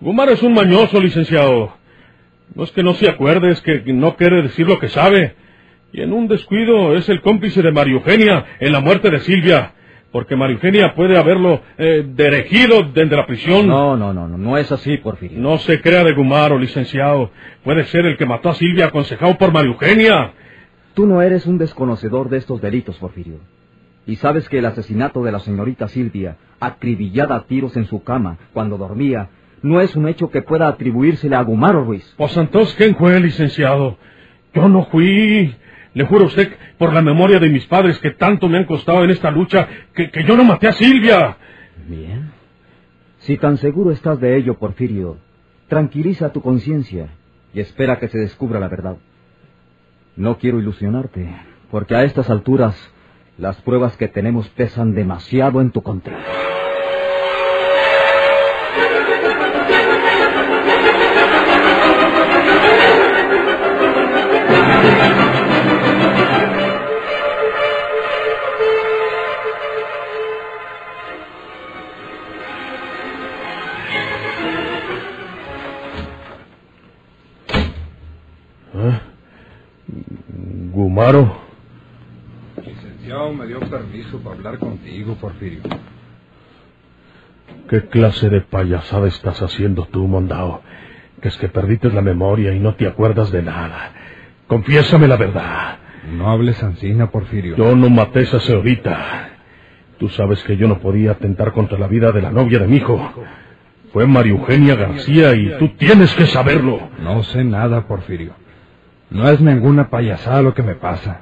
Gumaro 0.00 0.32
es 0.32 0.42
un 0.42 0.54
mañoso, 0.54 1.00
licenciado. 1.00 1.74
No 2.54 2.64
es 2.64 2.72
que 2.72 2.82
no 2.82 2.94
se 2.94 3.10
acuerde, 3.10 3.50
es 3.50 3.60
que 3.60 3.82
no 3.92 4.16
quiere 4.16 4.42
decir 4.42 4.66
lo 4.66 4.78
que 4.78 4.88
sabe. 4.88 5.34
Y 5.92 6.00
en 6.00 6.14
un 6.14 6.28
descuido 6.28 6.94
es 6.94 7.10
el 7.10 7.20
cómplice 7.20 7.60
de 7.60 7.72
María 7.72 7.94
Eugenia 7.94 8.46
en 8.58 8.72
la 8.72 8.80
muerte 8.80 9.10
de 9.10 9.20
Silvia. 9.20 9.72
Porque 10.10 10.36
María 10.36 10.54
Eugenia 10.54 10.94
puede 10.94 11.18
haberlo 11.18 11.60
eh, 11.76 12.04
deregido 12.06 12.82
desde 12.82 13.14
la 13.14 13.26
prisión. 13.26 13.66
No, 13.66 13.96
no, 13.96 14.14
no, 14.14 14.26
no, 14.26 14.38
no 14.38 14.56
es 14.56 14.72
así, 14.72 14.96
Porfirio. 14.96 15.38
No 15.38 15.58
se 15.58 15.80
crea 15.82 16.02
de 16.02 16.14
Gumaro, 16.14 16.58
licenciado. 16.58 17.30
Puede 17.62 17.84
ser 17.84 18.06
el 18.06 18.16
que 18.16 18.24
mató 18.24 18.48
a 18.48 18.54
Silvia 18.54 18.86
aconsejado 18.86 19.36
por 19.36 19.52
María 19.52 19.70
Eugenia. 19.70 20.32
Tú 20.94 21.06
no 21.06 21.20
eres 21.20 21.46
un 21.46 21.58
desconocedor 21.58 22.30
de 22.30 22.38
estos 22.38 22.62
delitos, 22.62 22.96
Porfirio. 22.96 23.38
Y 24.06 24.16
sabes 24.16 24.48
que 24.48 24.58
el 24.58 24.64
asesinato 24.64 25.22
de 25.22 25.32
la 25.32 25.40
señorita 25.40 25.88
Silvia, 25.88 26.38
acribillada 26.58 27.36
a 27.36 27.44
tiros 27.44 27.76
en 27.76 27.84
su 27.84 28.02
cama 28.02 28.38
cuando 28.54 28.78
dormía, 28.78 29.28
no 29.62 29.82
es 29.82 29.94
un 29.94 30.08
hecho 30.08 30.30
que 30.30 30.40
pueda 30.40 30.68
atribuírsele 30.68 31.36
a 31.36 31.42
Gumaro 31.42 31.84
Ruiz. 31.84 32.14
Pues 32.16 32.34
entonces, 32.36 32.74
¿quién 32.76 32.96
fue, 32.96 33.20
licenciado? 33.20 33.98
Yo 34.54 34.68
no 34.68 34.86
fui. 34.86 35.54
Le 35.94 36.04
juro 36.04 36.24
a 36.24 36.26
usted, 36.26 36.52
por 36.76 36.92
la 36.92 37.02
memoria 37.02 37.38
de 37.38 37.48
mis 37.48 37.66
padres 37.66 37.98
que 37.98 38.10
tanto 38.10 38.48
me 38.48 38.58
han 38.58 38.64
costado 38.64 39.02
en 39.04 39.10
esta 39.10 39.30
lucha, 39.30 39.68
que, 39.94 40.10
que 40.10 40.24
yo 40.24 40.36
no 40.36 40.44
maté 40.44 40.68
a 40.68 40.72
Silvia. 40.72 41.36
Bien. 41.86 42.30
Si 43.18 43.36
tan 43.36 43.56
seguro 43.56 43.90
estás 43.90 44.20
de 44.20 44.36
ello, 44.36 44.58
Porfirio, 44.58 45.18
tranquiliza 45.68 46.32
tu 46.32 46.40
conciencia 46.40 47.08
y 47.52 47.60
espera 47.60 47.98
que 47.98 48.08
se 48.08 48.18
descubra 48.18 48.60
la 48.60 48.68
verdad. 48.68 48.96
No 50.16 50.38
quiero 50.38 50.58
ilusionarte, 50.58 51.28
porque 51.70 51.94
a 51.94 52.04
estas 52.04 52.30
alturas 52.30 52.76
las 53.38 53.60
pruebas 53.62 53.96
que 53.96 54.08
tenemos 54.08 54.48
pesan 54.48 54.94
demasiado 54.94 55.60
en 55.60 55.70
tu 55.70 55.82
contra. 55.82 56.18
Licenciado 82.66 83.32
me 83.32 83.46
dio 83.46 83.60
permiso 83.60 84.18
para 84.18 84.34
hablar 84.34 84.58
contigo, 84.58 85.14
Porfirio. 85.14 85.60
¿Qué 87.68 87.82
clase 87.82 88.28
de 88.28 88.40
payasada 88.40 89.06
estás 89.06 89.40
haciendo 89.40 89.84
tú, 89.84 90.08
Mondao? 90.08 90.60
Que 91.22 91.28
es 91.28 91.36
que 91.36 91.48
perdiste 91.48 91.88
la 91.92 92.02
memoria 92.02 92.52
y 92.52 92.58
no 92.58 92.74
te 92.74 92.88
acuerdas 92.88 93.30
de 93.30 93.42
nada. 93.42 93.92
Confiésame 94.48 95.06
la 95.06 95.16
verdad. 95.16 95.78
No 96.16 96.32
hables 96.32 96.60
ansina, 96.64 97.12
Porfirio. 97.12 97.54
Yo 97.54 97.76
no 97.76 97.88
maté 97.90 98.18
a 98.18 98.22
esa 98.22 98.40
señorita. 98.40 99.28
Tú 99.98 100.08
sabes 100.08 100.42
que 100.42 100.56
yo 100.56 100.66
no 100.66 100.80
podía 100.80 101.12
atentar 101.12 101.52
contra 101.52 101.78
la 101.78 101.86
vida 101.86 102.10
de 102.10 102.22
la 102.22 102.32
novia 102.32 102.58
de 102.58 102.66
mi 102.66 102.78
hijo. 102.78 102.98
Fue 103.92 104.04
María 104.08 104.32
Eugenia 104.32 104.74
García 104.74 105.32
y 105.36 105.58
tú 105.60 105.68
tienes 105.76 106.12
que 106.14 106.26
saberlo. 106.26 106.90
No 107.00 107.22
sé 107.22 107.44
nada, 107.44 107.86
Porfirio. 107.86 108.47
No 109.10 109.28
es 109.28 109.40
ninguna 109.40 109.88
payasada 109.88 110.42
lo 110.42 110.54
que 110.54 110.62
me 110.62 110.74
pasa. 110.74 111.20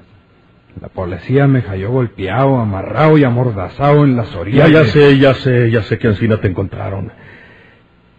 La 0.81 0.89
policía 0.89 1.47
me 1.47 1.63
halló 1.63 1.91
golpeado, 1.91 2.59
amarrado 2.59 3.17
y 3.17 3.25
amordazado 3.25 4.05
en 4.05 4.17
las 4.17 4.35
orillas. 4.35 4.69
Ya, 4.69 4.73
ya 4.75 4.81
de- 4.81 4.91
sé, 4.91 5.19
ya 5.19 5.35
sé, 5.35 5.71
ya 5.71 5.83
sé 5.83 5.99
que 5.99 6.09
Ancina 6.09 6.39
te 6.41 6.49
encontraron. 6.49 7.11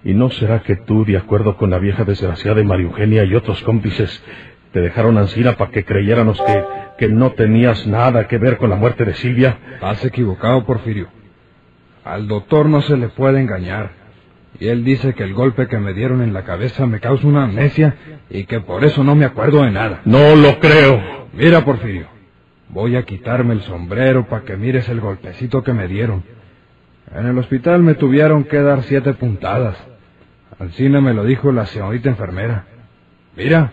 ¿Y 0.03 0.13
no 0.13 0.29
será 0.29 0.62
que 0.62 0.75
tú, 0.77 1.05
de 1.05 1.17
acuerdo 1.17 1.57
con 1.57 1.69
la 1.69 1.79
vieja 1.79 2.03
desgraciada 2.03 2.57
de 2.57 2.63
María 2.63 2.86
Eugenia 2.88 3.24
y 3.25 3.36
otros 3.36 3.62
cómplices, 3.63 4.24
te 4.71 4.79
dejaron 4.79 5.17
Ancina 5.17 5.53
para 5.53 5.71
que 5.71 5.83
creyéramos 5.86 6.41
que, 6.41 6.63
que 6.97 7.07
no 7.09 7.31
tenías 7.33 7.86
nada 7.88 8.27
que 8.27 8.38
ver 8.38 8.57
con 8.57 8.69
la 8.69 8.75
muerte 8.75 9.05
de 9.05 9.13
Silvia? 9.15 9.57
Estás 9.75 10.05
equivocado, 10.05 10.65
Porfirio. 10.65 11.09
Al 12.05 12.27
doctor 12.27 12.67
no 12.67 12.81
se 12.81 12.95
le 12.97 13.09
puede 13.09 13.41
engañar. 13.41 13.91
Y 14.60 14.68
él 14.70 14.84
dice 14.84 15.14
que 15.14 15.24
el 15.24 15.34
golpe 15.34 15.68
que 15.68 15.78
me 15.78 15.94
dieron 15.94 16.22
en 16.22 16.34
la 16.34 16.44
cabeza 16.44 16.86
me 16.88 17.00
causa 17.00 17.28
una 17.28 17.44
amnesia 17.44 17.96
y 18.30 18.46
que 18.46 18.60
por 18.60 18.84
eso 18.84 19.04
no 19.04 19.16
me 19.16 19.26
acuerdo 19.26 19.64
de 19.64 19.72
nada. 19.72 20.02
No 20.06 20.36
lo 20.36 20.60
creo. 20.60 21.28
Mira, 21.34 21.64
Porfirio, 21.64 22.08
voy 22.70 22.96
a 22.96 23.04
quitarme 23.04 23.54
el 23.54 23.62
sombrero 23.62 24.28
para 24.28 24.44
que 24.44 24.58
mires 24.58 24.90
el 24.90 25.00
golpecito 25.00 25.64
que 25.64 25.74
me 25.74 25.88
dieron. 25.88 26.24
En 27.14 27.28
el 27.28 27.38
hospital 27.38 27.84
me 27.84 27.94
tuvieron 27.94 28.46
que 28.46 28.62
dar 28.62 28.84
siete 28.84 29.14
puntadas. 29.14 29.78
Alcina 30.60 31.02
me 31.02 31.14
lo 31.14 31.24
dijo 31.24 31.52
la 31.52 31.68
señorita 31.68 32.10
enfermera. 32.10 32.66
Mira, 33.36 33.72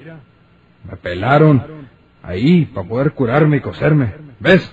me 0.89 0.97
pelaron 0.99 1.65
ahí 2.23 2.67
para 2.67 2.87
poder 2.87 3.13
curarme 3.13 3.57
y 3.57 3.61
coserme. 3.61 4.13
¿Ves? 4.39 4.71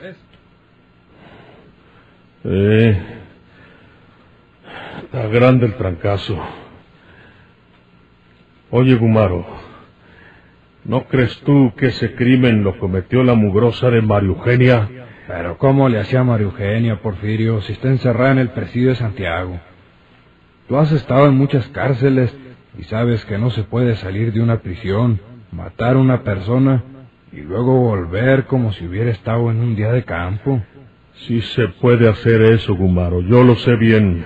Eh, 2.43 3.20
está 5.03 5.27
grande 5.27 5.65
el 5.65 5.75
trancazo. 5.75 6.37
Oye, 8.69 8.95
Gumaro, 8.95 9.45
¿no 10.85 11.03
crees 11.05 11.37
tú 11.41 11.73
que 11.75 11.87
ese 11.87 12.15
crimen 12.15 12.63
lo 12.63 12.77
cometió 12.79 13.23
la 13.23 13.33
mugrosa 13.33 13.89
de 13.89 14.01
María 14.01 14.29
Eugenia? 14.29 14.89
Pero 15.27 15.57
¿cómo 15.57 15.89
le 15.89 15.99
hacía 15.99 16.23
María 16.23 16.45
Eugenia, 16.45 17.01
Porfirio, 17.01 17.61
si 17.61 17.73
está 17.73 17.89
encerrada 17.89 18.31
en 18.31 18.39
el 18.39 18.49
presidio 18.49 18.89
de 18.89 18.95
Santiago? 18.95 19.59
Tú 20.67 20.77
has 20.77 20.91
estado 20.91 21.27
en 21.27 21.35
muchas 21.35 21.67
cárceles 21.67 22.33
y 22.77 22.83
sabes 22.83 23.25
que 23.25 23.37
no 23.37 23.49
se 23.49 23.63
puede 23.63 23.97
salir 23.97 24.31
de 24.31 24.41
una 24.41 24.61
prisión, 24.61 25.19
matar 25.51 25.95
a 25.95 25.99
una 25.99 26.23
persona 26.23 26.83
y 27.33 27.41
luego 27.41 27.77
volver 27.77 28.45
como 28.45 28.71
si 28.71 28.85
hubiera 28.85 29.11
estado 29.11 29.51
en 29.51 29.59
un 29.59 29.75
día 29.75 29.91
de 29.91 30.03
campo. 30.03 30.61
Sí 31.27 31.41
se 31.41 31.67
puede 31.67 32.09
hacer 32.09 32.41
eso, 32.41 32.73
Gumaro, 32.75 33.21
yo 33.21 33.43
lo 33.43 33.55
sé 33.55 33.75
bien. 33.75 34.25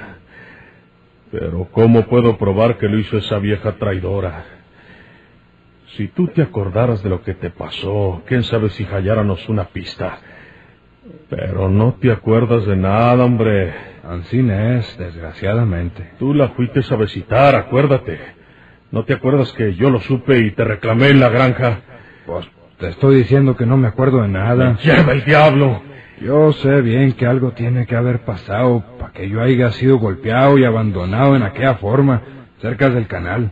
Pero 1.32 1.68
¿cómo 1.72 2.04
puedo 2.04 2.38
probar 2.38 2.78
que 2.78 2.88
lo 2.88 2.98
hizo 3.00 3.18
esa 3.18 3.40
vieja 3.40 3.74
traidora? 3.74 4.46
Si 5.98 6.08
tú 6.10 6.28
te 6.28 6.42
acordaras 6.42 7.02
de 7.04 7.10
lo 7.10 7.22
que 7.22 7.34
te 7.34 7.50
pasó, 7.50 8.22
quién 8.26 8.44
sabe 8.44 8.70
si 8.70 8.84
halláramos 8.86 9.48
una 9.50 9.66
pista. 9.66 10.20
Pero 11.30 11.70
no 11.70 11.94
te 11.94 12.12
acuerdas 12.12 12.66
de 12.66 12.76
nada, 12.76 13.24
hombre. 13.24 13.74
Ansín 14.04 14.52
es, 14.52 14.98
desgraciadamente. 14.98 16.12
Tú 16.20 16.34
la 16.34 16.50
fuiste 16.50 16.82
a 16.90 16.96
visitar, 16.96 17.56
acuérdate. 17.56 18.20
¿No 18.92 19.04
te 19.04 19.14
acuerdas 19.14 19.52
que 19.54 19.74
yo 19.76 19.90
lo 19.90 20.00
supe 20.00 20.40
y 20.40 20.52
te 20.52 20.64
reclamé 20.64 21.10
en 21.10 21.20
la 21.20 21.30
granja? 21.30 21.82
Pues 22.26 22.48
te 22.78 22.90
estoy 22.90 23.18
diciendo 23.18 23.56
que 23.56 23.66
no 23.66 23.78
me 23.78 23.88
acuerdo 23.88 24.22
de 24.22 24.28
nada. 24.28 24.78
¡Lleva 24.84 25.14
el 25.14 25.24
diablo! 25.24 25.82
Yo 26.22 26.54
sé 26.54 26.82
bien 26.82 27.14
que 27.14 27.26
algo 27.26 27.52
tiene 27.52 27.86
que 27.86 27.96
haber 27.96 28.24
pasado 28.24 28.84
que 29.16 29.30
yo 29.30 29.42
haya 29.42 29.72
sido 29.72 29.98
golpeado 29.98 30.58
y 30.58 30.66
abandonado 30.66 31.36
en 31.36 31.44
aquella 31.44 31.76
forma, 31.76 32.22
cerca 32.62 32.90
del 32.90 33.08
canal. 33.08 33.52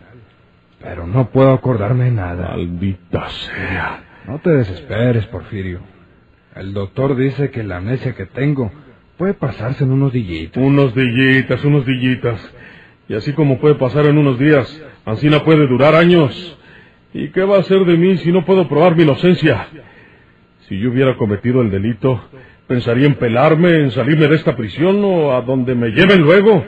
Pero 0.82 1.08
no 1.08 1.30
puedo 1.30 1.54
acordarme 1.54 2.06
de 2.06 2.12
nada. 2.12 2.50
Maldita 2.50 3.30
sea. 3.30 4.04
No 4.28 4.40
te 4.40 4.52
desesperes, 4.52 5.26
Porfirio. 5.28 5.80
El 6.56 6.74
doctor 6.74 7.16
dice 7.16 7.50
que 7.50 7.64
la 7.64 7.78
amnesia 7.78 8.14
que 8.14 8.26
tengo 8.26 8.72
puede 9.18 9.34
pasarse 9.34 9.84
en 9.84 9.92
unos 9.92 10.14
dillitos. 10.14 10.62
Unos 10.62 10.94
dillitas, 10.94 11.64
unos 11.64 11.86
dillitas. 11.86 12.40
Y 13.08 13.16
así 13.16 13.34
como 13.34 13.60
puede 13.60 13.76
pasar 13.76 14.06
en 14.06 14.18
unos 14.18 14.38
días, 14.38 14.82
Ancina 15.06 15.44
puede 15.44 15.68
durar 15.68 15.96
años. 15.96 16.58
¿Y 17.14 17.30
qué 17.30 17.44
va 17.44 17.58
a 17.58 17.60
hacer 17.60 17.86
de 17.86 17.98
mí 17.98 18.18
si 18.18 18.32
no 18.32 18.46
puedo 18.46 18.68
probar 18.68 18.96
mi 18.96 19.04
inocencia? 19.04 19.68
Si 20.68 20.80
yo 20.80 20.90
hubiera 20.90 21.18
cometido 21.18 21.62
el 21.62 21.70
delito, 21.70 22.22
pensaría 22.68 23.08
en 23.08 23.16
pelarme, 23.16 23.82
en 23.82 23.92
salirme 23.92 24.28
de 24.28 24.36
esta 24.36 24.56
prisión 24.56 25.04
o 25.04 25.34
a 25.34 25.42
donde 25.42 25.76
me 25.76 25.90
lleven 25.90 26.22
luego. 26.22 26.66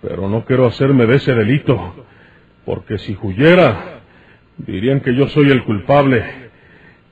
Pero 0.00 0.28
no 0.28 0.44
quiero 0.44 0.66
hacerme 0.66 1.06
de 1.06 1.16
ese 1.16 1.34
delito, 1.34 2.06
porque 2.64 2.98
si 2.98 3.16
huyera, 3.20 4.00
dirían 4.58 5.00
que 5.00 5.14
yo 5.14 5.28
soy 5.28 5.50
el 5.50 5.64
culpable. 5.64 6.24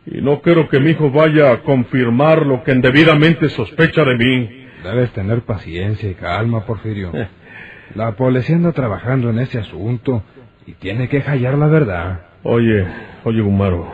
Y 0.06 0.20
no 0.22 0.40
quiero 0.40 0.68
que 0.68 0.80
mi 0.80 0.90
hijo 0.90 1.10
vaya 1.10 1.52
a 1.52 1.62
confirmar 1.62 2.44
lo 2.46 2.64
que 2.64 2.72
indebidamente 2.72 3.48
sospecha 3.48 4.04
de 4.04 4.16
mí. 4.16 4.66
Debes 4.82 5.12
tener 5.12 5.42
paciencia 5.42 6.10
y 6.10 6.14
calma, 6.14 6.64
Porfirio. 6.64 7.12
La 7.94 8.12
policía 8.12 8.56
anda 8.56 8.72
trabajando 8.72 9.30
en 9.30 9.40
ese 9.40 9.58
asunto 9.58 10.22
y 10.66 10.72
tiene 10.72 11.08
que 11.08 11.20
hallar 11.20 11.58
la 11.58 11.66
verdad. 11.66 12.20
Oye, 12.42 12.86
oye, 13.24 13.40
Gumaro, 13.40 13.92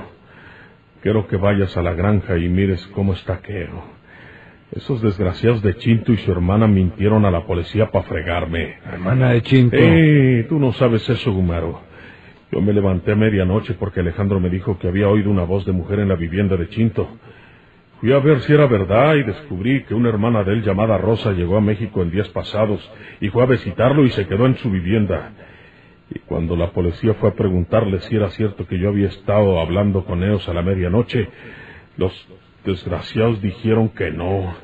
quiero 1.06 1.28
que 1.28 1.36
vayas 1.36 1.76
a 1.76 1.82
la 1.82 1.94
granja 1.94 2.36
y 2.36 2.48
mires 2.48 2.84
cómo 2.88 3.12
está 3.12 3.40
Quero. 3.40 3.80
Esos 4.72 5.00
desgraciados 5.00 5.62
de 5.62 5.76
Chinto 5.76 6.12
y 6.12 6.16
su 6.16 6.32
hermana 6.32 6.66
mintieron 6.66 7.24
a 7.24 7.30
la 7.30 7.46
policía 7.46 7.92
para 7.92 8.04
fregarme. 8.06 8.78
Hermana 8.84 9.30
de 9.30 9.42
Chinto. 9.42 9.76
Eh, 9.78 10.46
tú 10.48 10.58
no 10.58 10.72
sabes 10.72 11.08
eso, 11.08 11.32
Gumaro. 11.32 11.80
Yo 12.50 12.60
me 12.60 12.72
levanté 12.72 13.12
a 13.12 13.14
medianoche 13.14 13.74
porque 13.74 14.00
Alejandro 14.00 14.40
me 14.40 14.50
dijo 14.50 14.80
que 14.80 14.88
había 14.88 15.08
oído 15.08 15.30
una 15.30 15.44
voz 15.44 15.64
de 15.64 15.70
mujer 15.70 16.00
en 16.00 16.08
la 16.08 16.16
vivienda 16.16 16.56
de 16.56 16.68
Chinto. 16.70 17.08
Fui 18.00 18.12
a 18.12 18.18
ver 18.18 18.40
si 18.40 18.52
era 18.52 18.66
verdad 18.66 19.14
y 19.14 19.22
descubrí 19.22 19.84
que 19.84 19.94
una 19.94 20.08
hermana 20.08 20.42
de 20.42 20.54
él 20.54 20.64
llamada 20.64 20.98
Rosa 20.98 21.30
llegó 21.30 21.56
a 21.56 21.60
México 21.60 22.02
en 22.02 22.10
días 22.10 22.28
pasados 22.30 22.80
y 23.20 23.28
fue 23.28 23.44
a 23.44 23.46
visitarlo 23.46 24.04
y 24.04 24.10
se 24.10 24.26
quedó 24.26 24.46
en 24.46 24.56
su 24.56 24.72
vivienda. 24.72 25.30
Y 26.10 26.20
cuando 26.20 26.56
la 26.56 26.70
policía 26.70 27.14
fue 27.14 27.30
a 27.30 27.34
preguntarle 27.34 28.00
si 28.02 28.14
era 28.14 28.30
cierto 28.30 28.66
que 28.66 28.78
yo 28.78 28.90
había 28.90 29.08
estado 29.08 29.60
hablando 29.60 30.04
con 30.04 30.22
ellos 30.22 30.48
a 30.48 30.54
la 30.54 30.62
medianoche, 30.62 31.28
los 31.96 32.12
desgraciados 32.64 33.40
dijeron 33.42 33.88
que 33.88 34.10
no. 34.10 34.54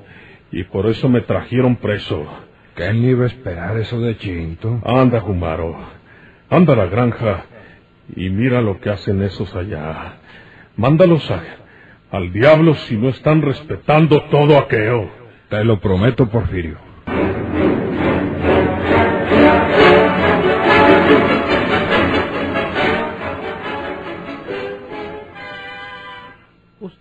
Y 0.53 0.65
por 0.65 0.87
eso 0.87 1.09
me 1.09 1.23
trajeron 1.23 1.77
preso. 1.77 2.27
¿Quién 2.75 3.05
iba 3.05 3.25
a 3.25 3.27
esperar 3.27 3.77
eso 3.79 4.01
de 4.01 4.17
Chinto? 4.19 4.81
Anda, 4.85 5.21
Jumaro. 5.21 5.77
Anda 6.49 6.75
a 6.75 6.77
la 6.77 6.87
granja 6.87 7.47
y 8.15 8.29
mira 8.31 8.61
lo 8.61 8.81
que 8.81 8.91
hacen 8.91 9.23
esos 9.23 9.55
allá. 9.55 10.19
Mándalos 10.77 11.29
a, 11.31 11.43
al 12.11 12.33
diablo 12.33 12.75
si 12.75 12.97
no 12.97 13.09
están 13.09 13.43
respetando 13.43 14.23
todo 14.25 14.59
aquello. 14.59 15.09
Te 15.49 15.65
lo 15.65 15.81
prometo, 15.81 16.29
Porfirio. 16.29 16.92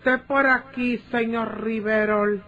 Usted 0.02 0.22
por 0.22 0.48
aquí, 0.48 0.98
señor 1.12 1.62
Riverol. 1.64 2.42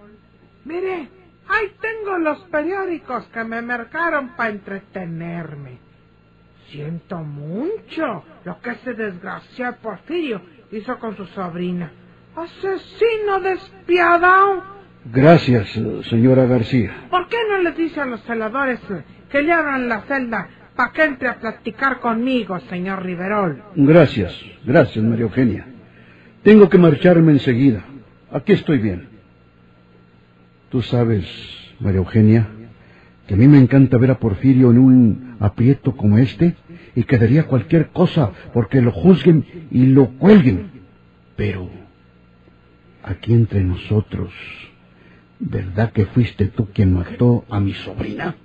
Mire, 0.66 1.08
ahí 1.48 1.72
tengo 1.80 2.18
los 2.18 2.40
periódicos 2.46 3.28
que 3.28 3.44
me 3.44 3.62
marcaron 3.62 4.30
para 4.30 4.50
entretenerme. 4.50 5.78
Siento 6.72 7.18
mucho 7.18 8.24
lo 8.44 8.60
que 8.60 8.72
ese 8.72 8.96
desgraciado 8.96 9.78
Porfirio 9.84 10.42
hizo 10.72 10.98
con 10.98 11.16
su 11.16 11.28
sobrina. 11.28 11.92
Asesino 12.36 13.40
despiadado. 13.42 14.64
Gracias, 15.06 15.80
señora 16.10 16.48
García. 16.48 17.06
¿Por 17.12 17.28
qué 17.28 17.38
no 17.52 17.60
les 17.60 17.78
dice 17.78 18.02
a 18.02 18.06
los 18.06 18.24
celadores 18.24 18.80
que 19.30 19.44
le 19.44 19.54
abran 19.54 19.88
la 19.88 20.02
celda 20.08 20.50
para 20.76 20.92
que 20.92 21.04
entre 21.04 21.30
a 21.30 21.40
platicar 21.40 22.00
conmigo, 22.00 22.60
señor 22.62 23.04
Riverol? 23.04 23.64
Gracias, 23.76 24.36
gracias, 24.66 25.06
María 25.06 25.26
Eugenia. 25.26 25.68
Tengo 26.44 26.70
que 26.70 26.78
marcharme 26.78 27.32
enseguida. 27.32 27.86
Aquí 28.32 28.52
estoy 28.52 28.80
bien. 28.80 29.08
Tú 30.70 30.82
sabes, 30.82 31.26
María 31.80 32.00
Eugenia, 32.00 32.50
que 33.28 33.36
a 33.36 33.38
mí 33.38 33.48
me 33.48 33.60
encanta 33.60 33.98
ver 33.98 34.12
a 34.12 34.20
Porfirio 34.20 34.72
en 34.72 34.78
un 34.78 35.38
aprieto 35.40 35.96
como 35.96 36.18
este 36.18 36.56
y 36.96 37.04
que 37.04 37.18
daría 37.18 37.48
cualquier 37.48 37.90
cosa 37.90 38.32
porque 38.54 38.82
lo 38.82 38.92
juzguen 38.92 39.46
y 39.72 39.86
lo 39.86 40.08
cuelguen. 40.18 40.72
Pero, 41.38 41.70
aquí 43.04 43.34
entre 43.34 43.64
nosotros, 43.64 44.34
¿verdad 45.40 45.94
que 45.94 46.08
fuiste 46.08 46.48
tú 46.48 46.68
quien 46.74 46.94
mató 46.94 47.46
a 47.50 47.62
mi 47.62 47.74
sobrina? 47.74 48.36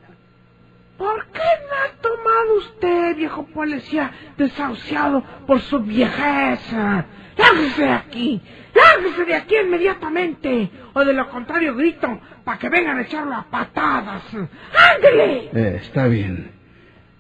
¿Por 0.96 1.26
qué 1.32 1.40
no 1.40 1.74
ha 1.74 2.00
tomado 2.00 2.37
usted, 2.56 3.16
viejo 3.16 3.46
policía, 3.46 4.10
desahuciado 4.36 5.22
por 5.46 5.60
su 5.60 5.80
viejeza? 5.80 7.06
¡Lárguese 7.36 7.82
de 7.82 7.92
aquí! 7.92 8.40
¡Lárguese 8.74 9.24
de 9.24 9.34
aquí 9.34 9.54
inmediatamente! 9.56 10.70
O 10.94 11.04
de 11.04 11.12
lo 11.12 11.28
contrario 11.28 11.74
grito 11.74 12.20
para 12.44 12.58
que 12.58 12.68
vengan 12.68 12.98
a 12.98 13.02
echarlo 13.02 13.34
a 13.34 13.44
patadas. 13.44 14.22
¡Ándele! 14.34 15.50
Eh, 15.52 15.80
está 15.82 16.06
bien. 16.06 16.50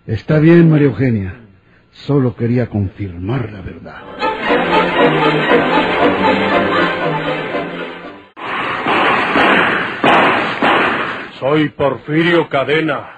Está 0.06 0.38
bien, 0.38 0.70
María 0.70 0.86
Eugenia. 0.86 1.34
Solo 1.90 2.34
quería 2.34 2.68
confirmar 2.68 3.50
la 3.52 3.60
verdad. 3.60 4.02
Soy 11.38 11.68
Porfirio 11.68 12.48
Cadena. 12.48 13.17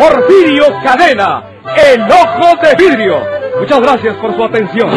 Porfirio 0.00 0.64
Cadena, 0.82 1.42
el 1.76 2.00
ojo 2.00 2.56
de 2.62 2.74
vidrio. 2.74 3.22
Muchas 3.60 3.80
gracias 3.82 4.16
por 4.16 4.34
su 4.34 4.42
atención. 4.42 4.88